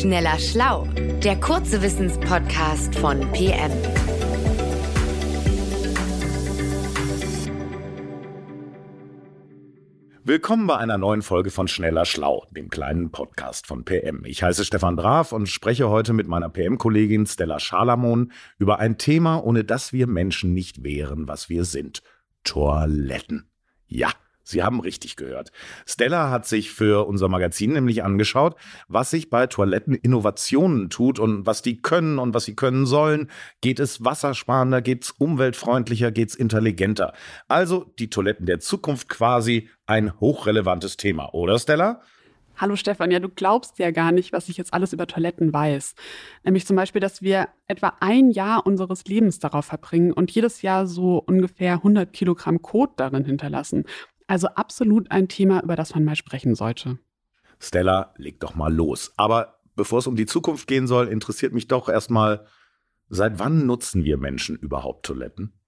[0.00, 0.86] Schneller Schlau,
[1.22, 3.70] der kurze Wissenspodcast von PM.
[10.24, 14.24] Willkommen bei einer neuen Folge von Schneller Schlau, dem kleinen Podcast von PM.
[14.24, 19.44] Ich heiße Stefan Draf und spreche heute mit meiner PM-Kollegin Stella Schalamon über ein Thema,
[19.44, 22.02] ohne das wir Menschen nicht wären, was wir sind.
[22.44, 23.50] Toiletten.
[23.86, 24.12] Ja,
[24.42, 25.52] Sie haben richtig gehört.
[25.86, 28.56] Stella hat sich für unser Magazin nämlich angeschaut,
[28.88, 33.30] was sich bei Toiletten Innovationen tut und was die können und was sie können sollen.
[33.60, 37.12] Geht es wassersparender, geht es umweltfreundlicher, geht es intelligenter.
[37.48, 42.02] Also die Toiletten der Zukunft quasi ein hochrelevantes Thema, oder Stella?
[42.60, 45.94] Hallo Stefan, ja, du glaubst ja gar nicht, was ich jetzt alles über Toiletten weiß.
[46.44, 50.86] Nämlich zum Beispiel, dass wir etwa ein Jahr unseres Lebens darauf verbringen und jedes Jahr
[50.86, 53.84] so ungefähr 100 Kilogramm Kot darin hinterlassen.
[54.30, 57.00] Also absolut ein Thema, über das man mal sprechen sollte.
[57.58, 59.12] Stella, leg doch mal los.
[59.16, 62.46] Aber bevor es um die Zukunft gehen soll, interessiert mich doch erstmal,
[63.08, 65.59] seit wann nutzen wir Menschen überhaupt Toiletten?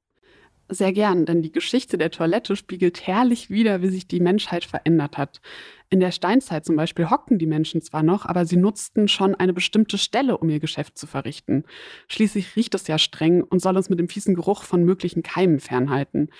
[0.74, 5.18] Sehr gern, denn die Geschichte der Toilette spiegelt herrlich wider, wie sich die Menschheit verändert
[5.18, 5.42] hat.
[5.90, 9.52] In der Steinzeit zum Beispiel hockten die Menschen zwar noch, aber sie nutzten schon eine
[9.52, 11.64] bestimmte Stelle, um ihr Geschäft zu verrichten.
[12.08, 15.60] Schließlich riecht es ja streng und soll uns mit dem fiesen Geruch von möglichen Keimen
[15.60, 16.30] fernhalten.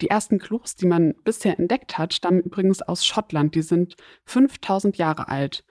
[0.00, 3.54] Die ersten Klos, die man bisher entdeckt hat, stammen übrigens aus Schottland.
[3.54, 5.62] Die sind 5000 Jahre alt.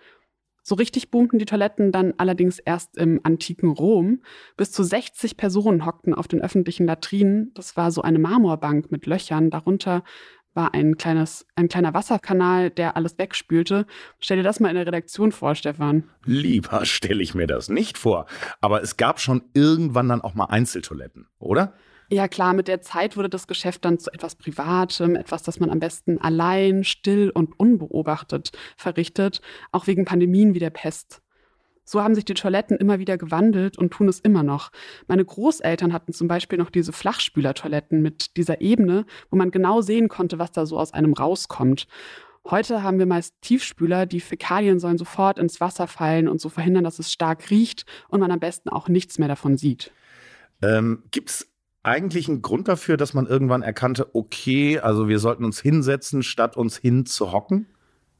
[0.63, 4.21] So richtig boomten die Toiletten dann allerdings erst im antiken Rom.
[4.55, 7.51] Bis zu 60 Personen hockten auf den öffentlichen Latrinen.
[7.53, 9.49] Das war so eine Marmorbank mit Löchern.
[9.49, 10.03] Darunter
[10.53, 13.85] war ein, kleines, ein kleiner Wasserkanal, der alles wegspülte.
[14.19, 16.03] Stell dir das mal in der Redaktion vor, Stefan.
[16.25, 18.25] Lieber stelle ich mir das nicht vor.
[18.61, 21.73] Aber es gab schon irgendwann dann auch mal Einzeltoiletten, oder?
[22.13, 25.71] Ja klar, mit der Zeit wurde das Geschäft dann zu etwas Privatem, etwas, das man
[25.71, 31.23] am besten allein, still und unbeobachtet verrichtet, auch wegen Pandemien wie der Pest.
[31.83, 34.69] So haben sich die Toiletten immer wieder gewandelt und tun es immer noch.
[35.07, 40.07] Meine Großeltern hatten zum Beispiel noch diese Flachspülertoiletten mit dieser Ebene, wo man genau sehen
[40.07, 41.87] konnte, was da so aus einem rauskommt.
[42.47, 46.83] Heute haben wir meist Tiefspüler, die Fäkalien sollen sofort ins Wasser fallen und so verhindern,
[46.83, 49.91] dass es stark riecht und man am besten auch nichts mehr davon sieht.
[50.61, 51.52] Ähm, Gibt es
[51.83, 56.57] eigentlich ein Grund dafür, dass man irgendwann erkannte, okay, also wir sollten uns hinsetzen, statt
[56.57, 57.67] uns hinzuhocken?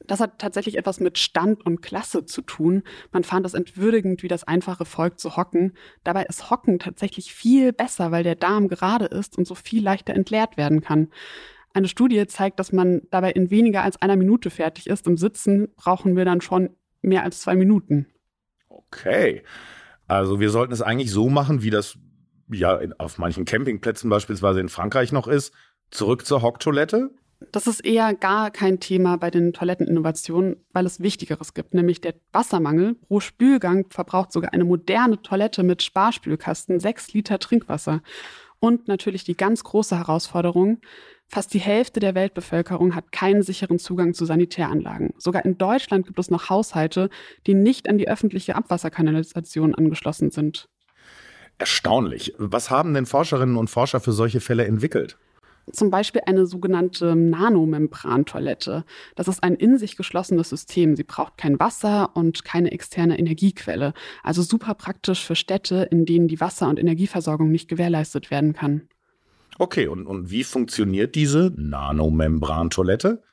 [0.06, 2.84] Das hat tatsächlich etwas mit Stand und Klasse zu tun.
[3.14, 5.74] Man fand es entwürdigend, wie das einfache Volk zu hocken.
[6.04, 10.14] Dabei ist Hocken tatsächlich viel besser, weil der Darm gerade ist und so viel leichter
[10.14, 11.10] entleert werden kann.
[11.74, 15.08] Eine Studie zeigt, dass man dabei in weniger als einer Minute fertig ist.
[15.08, 18.08] Im Sitzen brauchen wir dann schon mehr als zwei Minuten.
[18.68, 19.44] Okay.
[20.06, 21.98] Also wir sollten es eigentlich so machen, wie das
[22.54, 25.54] ja auf manchen Campingplätzen beispielsweise in Frankreich noch ist,
[25.92, 27.12] zurück zur Hocktoilette?
[27.52, 32.16] Das ist eher gar kein Thema bei den Toiletteninnovationen, weil es Wichtigeres gibt, nämlich der
[32.32, 32.96] Wassermangel.
[32.96, 38.02] Pro Spülgang verbraucht sogar eine moderne Toilette mit Sparspülkasten sechs Liter Trinkwasser.
[38.60, 40.80] Und natürlich die ganz große Herausforderung,
[41.28, 45.14] fast die Hälfte der Weltbevölkerung hat keinen sicheren Zugang zu Sanitäranlagen.
[45.18, 47.10] Sogar in Deutschland gibt es noch Haushalte,
[47.46, 50.70] die nicht an die öffentliche Abwasserkanalisation angeschlossen sind.
[51.58, 52.34] Erstaunlich.
[52.38, 55.18] Was haben denn Forscherinnen und Forscher für solche Fälle entwickelt?
[55.72, 58.84] Zum Beispiel eine sogenannte Nanomembrantoilette.
[59.16, 60.98] Das ist ein in sich geschlossenes System.
[60.98, 63.94] Sie braucht kein Wasser und keine externe Energiequelle.
[64.24, 68.90] Also super praktisch für Städte, in denen die Wasser- und Energieversorgung nicht gewährleistet werden kann.
[69.58, 73.24] Okay, und, und wie funktioniert diese Nanomembrantoilette?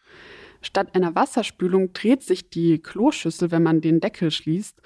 [0.62, 4.80] Statt einer Wasserspülung dreht sich die Kloschüssel, wenn man den Deckel schließt.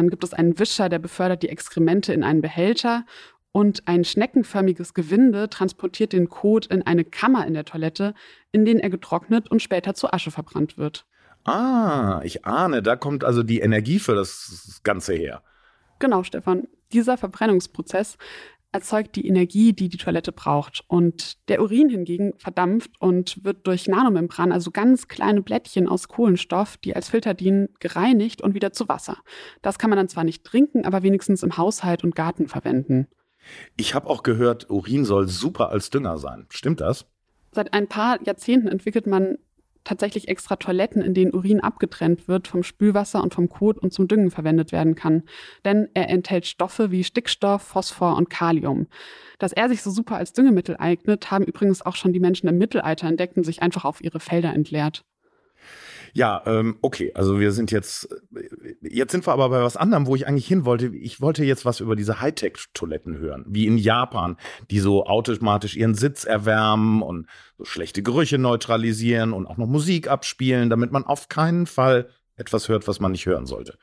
[0.00, 3.04] Dann gibt es einen Wischer, der befördert die Exkremente in einen Behälter
[3.52, 8.14] und ein schneckenförmiges Gewinde transportiert den Kot in eine Kammer in der Toilette,
[8.50, 11.04] in denen er getrocknet und später zu Asche verbrannt wird.
[11.44, 15.42] Ah, ich ahne, da kommt also die Energie für das Ganze her.
[15.98, 16.66] Genau, Stefan.
[16.94, 18.16] Dieser Verbrennungsprozess
[18.72, 20.84] erzeugt die Energie, die die Toilette braucht.
[20.86, 26.76] Und der Urin hingegen verdampft und wird durch Nanomembran, also ganz kleine Blättchen aus Kohlenstoff,
[26.76, 29.18] die als Filter dienen, gereinigt und wieder zu Wasser.
[29.62, 33.08] Das kann man dann zwar nicht trinken, aber wenigstens im Haushalt und Garten verwenden.
[33.76, 36.46] Ich habe auch gehört, Urin soll super als Dünger sein.
[36.50, 37.06] Stimmt das?
[37.52, 39.38] Seit ein paar Jahrzehnten entwickelt man
[39.90, 44.06] tatsächlich extra Toiletten, in denen Urin abgetrennt wird vom Spülwasser und vom Kot und zum
[44.06, 45.24] Düngen verwendet werden kann.
[45.64, 48.86] Denn er enthält Stoffe wie Stickstoff, Phosphor und Kalium.
[49.40, 52.56] Dass er sich so super als Düngemittel eignet, haben übrigens auch schon die Menschen im
[52.56, 55.02] Mittelalter entdeckt und sich einfach auf ihre Felder entleert.
[56.12, 58.08] Ja, ähm, okay, also wir sind jetzt,
[58.80, 60.88] jetzt sind wir aber bei was anderem, wo ich eigentlich hin wollte.
[60.88, 64.36] Ich wollte jetzt was über diese Hightech-Toiletten hören, wie in Japan,
[64.70, 67.26] die so automatisch ihren Sitz erwärmen und
[67.58, 72.68] so schlechte Gerüche neutralisieren und auch noch Musik abspielen, damit man auf keinen Fall etwas
[72.68, 73.76] hört, was man nicht hören sollte.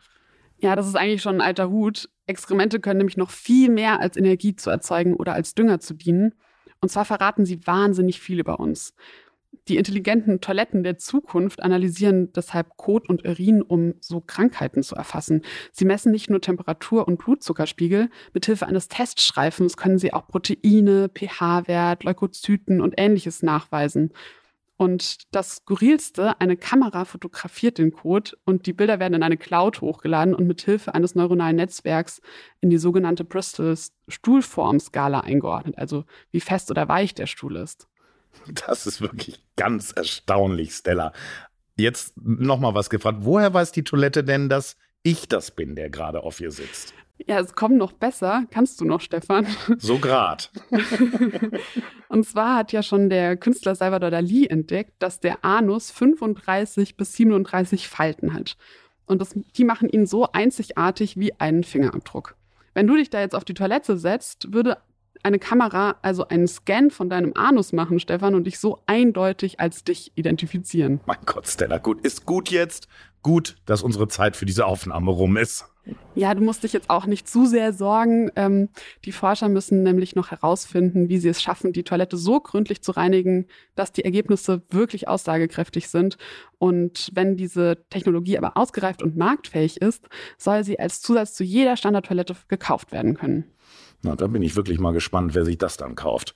[0.59, 2.09] Ja, das ist eigentlich schon ein alter Hut.
[2.25, 6.33] Exkremente können nämlich noch viel mehr als Energie zu erzeugen oder als Dünger zu dienen.
[6.81, 8.93] Und zwar verraten sie wahnsinnig viel über uns.
[9.67, 15.41] Die intelligenten Toiletten der Zukunft analysieren deshalb Kot und Urin, um so Krankheiten zu erfassen.
[15.73, 18.09] Sie messen nicht nur Temperatur und Blutzuckerspiegel.
[18.33, 24.13] Mithilfe eines Testschreifens können sie auch Proteine, pH-Wert, Leukozyten und ähnliches nachweisen.
[24.77, 29.81] Und das Skurrilste, eine Kamera fotografiert den Code und die Bilder werden in eine Cloud
[29.81, 32.21] hochgeladen und mit Hilfe eines neuronalen Netzwerks
[32.61, 33.75] in die sogenannte Bristol
[34.07, 37.87] Stuhlformskala eingeordnet, also wie fest oder weich der Stuhl ist.
[38.67, 41.11] Das ist wirklich ganz erstaunlich, Stella.
[41.75, 43.19] Jetzt nochmal was gefragt.
[43.21, 46.93] Woher weiß die Toilette denn, dass ich das bin, der gerade auf ihr sitzt?
[47.25, 48.45] Ja, es kommt noch besser.
[48.51, 49.47] Kannst du noch, Stefan?
[49.79, 50.51] So grad.
[52.09, 57.13] Und zwar hat ja schon der Künstler Salvador Dali entdeckt, dass der Anus 35 bis
[57.13, 58.55] 37 Falten hat.
[59.05, 62.35] Und das, die machen ihn so einzigartig wie einen Fingerabdruck.
[62.73, 64.77] Wenn du dich da jetzt auf die Toilette setzt, würde
[65.27, 69.83] eine Kamera also einen Scan von deinem Anus machen, Stefan, und dich so eindeutig als
[69.83, 71.01] dich identifizieren.
[71.05, 72.87] Mein Gott, Stella, gut, ist gut jetzt.
[73.23, 75.65] Gut, dass unsere Zeit für diese Aufnahme rum ist.
[76.15, 78.31] Ja, du musst dich jetzt auch nicht zu sehr sorgen.
[78.35, 78.69] Ähm,
[79.05, 82.91] die Forscher müssen nämlich noch herausfinden, wie sie es schaffen, die Toilette so gründlich zu
[82.91, 86.17] reinigen, dass die Ergebnisse wirklich aussagekräftig sind.
[86.57, 90.07] Und wenn diese Technologie aber ausgereift und marktfähig ist,
[90.37, 93.45] soll sie als Zusatz zu jeder Standardtoilette gekauft werden können.
[94.07, 96.33] Na, da bin ich wirklich mal gespannt, wer sich das dann kauft.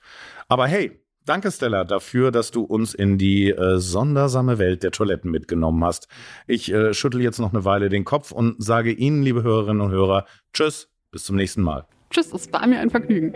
[0.48, 5.30] Aber hey, Danke, Stella, dafür, dass du uns in die äh, sondersame Welt der Toiletten
[5.30, 6.08] mitgenommen hast.
[6.48, 9.92] Ich äh, schüttel jetzt noch eine Weile den Kopf und sage Ihnen, liebe Hörerinnen und
[9.92, 11.86] Hörer, Tschüss, bis zum nächsten Mal.
[12.10, 13.34] Tschüss, es war mir ein Vergnügen.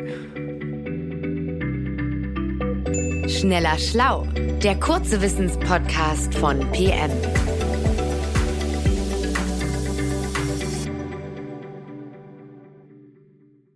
[3.29, 4.27] Schneller Schlau,
[4.65, 7.13] der kurze Wissenspodcast von PM.